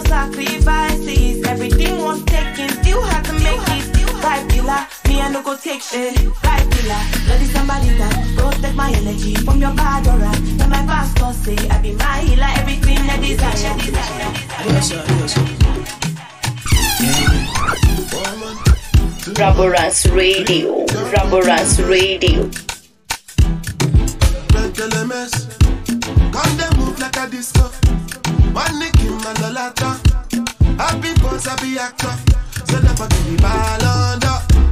[0.08, 1.46] Sacrifices.
[1.46, 3.82] Everything was taken, still had to make it.
[4.62, 6.14] Killer, me I no go take shit.
[6.14, 10.32] Vibe killer, bloody somebody that protect my energy from your bad aura.
[10.58, 13.76] Then my pastor say I be my healer, everything I desire.
[14.66, 15.44] Yes, sir, yes, sir.
[19.40, 20.86] Raboranks Radio.
[21.14, 22.50] Raboranks Radio.
[24.72, 25.32] LMS,
[26.32, 27.68] come they move like a disco.
[28.52, 29.90] One nick in my lolata.
[30.76, 32.14] Happy boss, happy actor.
[32.66, 34.71] So never give me ball under.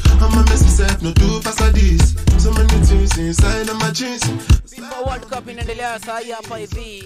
[0.21, 2.13] I'm a mess myself, no two pass this.
[2.37, 4.23] So many things inside of my jeans.
[4.71, 7.03] FIFA World Cup inaendelea saa hii hapa hivi.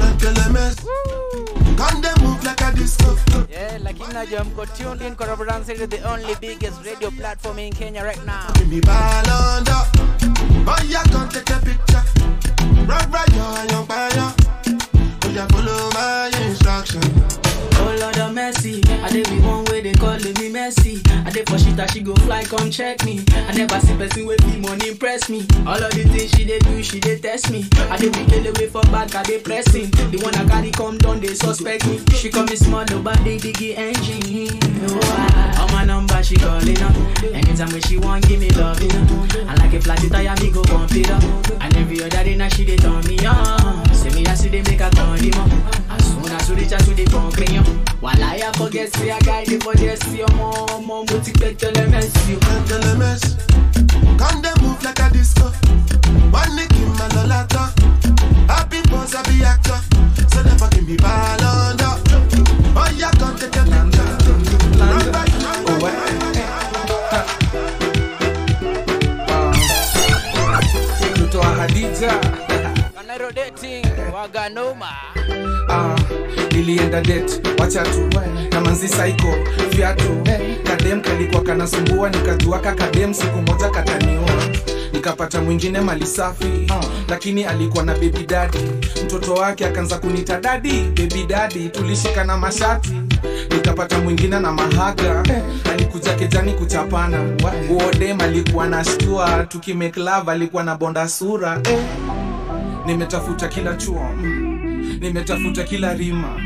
[0.00, 0.76] Like LMS.
[1.76, 3.16] Come they move like a disco.
[3.50, 5.26] Yeah, lakini najua mko tuned in kwa
[5.68, 8.52] Radio, the only biggest radio platform in Kenya right now.
[8.54, 9.82] Give me ball under.
[10.66, 12.02] Oh yeah, come take a picture.
[12.86, 13.86] Right, right, yo, young
[15.34, 17.00] Oh follow my instruction.
[17.84, 21.00] Oh Lord of mercy, I dey be one way they calling me messy.
[21.26, 23.24] I dey for shit that she go fly, come check me.
[23.48, 25.46] I never see person with be money impress me.
[25.66, 27.64] All of the things she dey do, she dey test me.
[27.90, 29.90] I dey be kill away for back, I dey pressing.
[29.90, 31.98] The one I carry come down, they suspect me.
[32.14, 34.58] She call me small, oh, nobody diggy engine.
[34.86, 35.58] Oh, ah.
[35.58, 36.94] I, on my number she calling up.
[37.24, 39.26] Anytime when she want, give me love, you know.
[39.48, 41.22] I like a flat tire, me go bump it up.
[41.60, 43.82] And every other day now she dey turn me on.
[44.02, 44.96] Say me see they make a up.
[45.88, 47.62] As soon as we reach out to the yo.
[48.00, 51.32] While I forget, see a guy, they for this, see your mom, mom, but you
[51.34, 52.38] better let me see you.
[52.38, 53.22] Red LMS.
[54.18, 55.50] Come they move like a disco.
[56.34, 57.70] One nick in my lolata.
[58.48, 59.78] Happy boss, happy actor.
[60.34, 61.81] So never give me ball under.
[74.56, 74.86] Waganoma.
[75.68, 75.96] ah,
[76.52, 78.08] nilienda det wacha tu
[78.52, 79.34] na manzi saiko
[79.70, 80.22] viatu
[80.64, 84.30] kadem kalikuwa kanasumbua nikajua kadem siku moja katanioa
[84.92, 86.72] nikapata mwingine mali safi
[87.08, 88.58] lakini alikuwa na baby dadi
[89.04, 92.92] mtoto wake akaanza kunita dadi baby dadi tulishikana mashati
[93.54, 95.22] nikapata mwingine na mahaga.
[95.72, 97.18] Alikuja kejani kuchapana.
[97.70, 99.44] Uodem alikuwa na shtua.
[99.48, 101.60] Tukimeklav alikuwa na bonda sura.
[101.70, 101.78] Eh.
[102.86, 104.41] nimetafuta kila chuo mm.
[105.02, 106.40] Nimetafuta kila rima.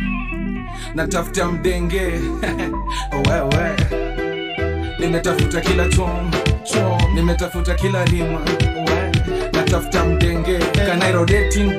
[0.95, 2.01] Natafuta mdenge.
[3.29, 3.77] Wewe
[4.99, 6.31] nimetafuta kila chom
[7.15, 8.41] nimetafuta kila rima.
[9.53, 10.59] Natafuta mdenge.
[10.59, 11.73] Kanairo dating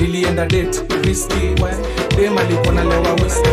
[0.00, 1.70] nilienda date riski we
[2.16, 3.50] dem alikuwa nalewa whisky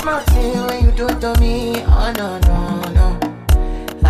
[0.00, 1.82] smart when you do it to me.
[1.86, 2.77] Oh no no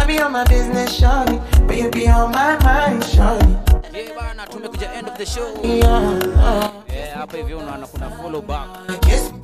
[0.08, 3.52] be on my business, shawty, but you be on my mind, shawty.
[3.92, 5.60] Yeah bana, tumekuja end of the show.
[5.62, 6.70] Yeah, uh.
[6.94, 8.68] Yeah, hapa hivi unaona kuna follow back.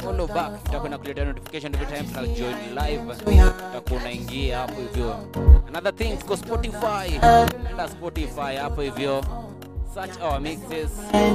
[0.03, 3.03] Follow back itakuwa inakuletea notification every time tuna join live.
[3.71, 5.17] Utakuwa unaingia hapo hivyo.
[5.69, 7.21] Another thing kwa Spotify.
[7.71, 9.25] Enda Spotify hapo hivyo.
[9.95, 10.91] Search our mixes.
[11.15, 11.35] Oh.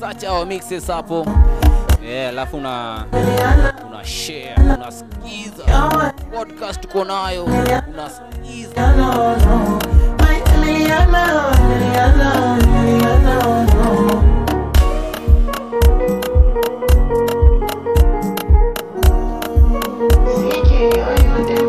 [0.00, 1.26] Search our mixes hapo.
[2.10, 3.06] Yeah, alafu una
[3.86, 5.64] una share, unasikiza
[6.34, 9.78] podcast tuko nayo, unasikiza No no.
[10.18, 14.20] My Liliana, Liliana, Liliana, no.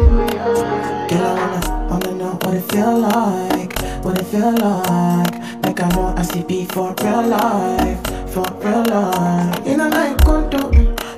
[0.01, 5.63] Girl, I wanna, wanna know what it feel like, what it feel like.
[5.63, 8.01] Like I know I see be for real life,
[8.32, 9.67] for real life.
[9.67, 10.71] You know like condo,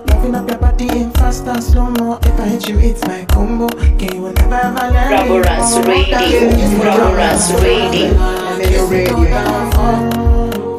[0.08, 2.18] loving up your body in fast and slow mo.
[2.24, 3.68] If I hit you, it's my combo.
[3.70, 5.88] Can you never ever let me Rubber Rats go.
[5.88, 6.50] Radio,
[6.82, 8.10] Raboranks Radio.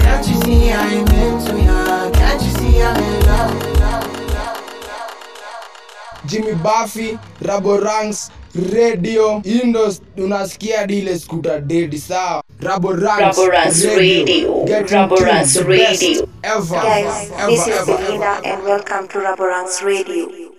[0.00, 2.10] Can't you see I'm into ya?
[2.10, 3.70] Can't you see I'm in love?
[6.26, 15.64] jimmy buffy raboranks radio indos unasikia dile skuta dedi sawa Raborans Radio, Get Raborans tune,
[15.64, 16.28] the best Radio.
[16.42, 18.46] ever Guys, ever this is ever, ever.
[18.46, 20.53] And welcome to Raborang's Radio.